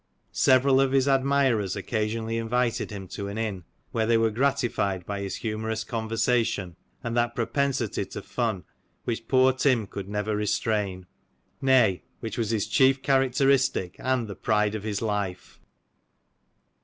[0.31, 5.19] Several of his admirers occasionally invited him to an inn, where they were gratified by
[5.21, 8.63] his humourous conversation, and that propensity to fun,
[9.03, 11.05] which poor Tim could never restrain;
[11.61, 15.59] nay, which was his chief characteristic, and the pride of his life.